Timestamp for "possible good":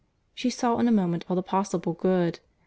1.43-2.39